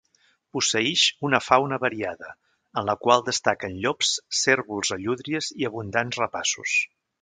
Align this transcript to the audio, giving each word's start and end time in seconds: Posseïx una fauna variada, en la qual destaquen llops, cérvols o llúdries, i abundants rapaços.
Posseïx 0.55 1.03
una 1.29 1.39
fauna 1.47 1.79
variada, 1.83 2.31
en 2.83 2.89
la 2.91 2.97
qual 3.05 3.25
destaquen 3.29 3.79
llops, 3.87 4.17
cérvols 4.41 4.95
o 4.99 5.03
llúdries, 5.07 5.55
i 5.63 5.73
abundants 5.75 6.25
rapaços. 6.27 6.79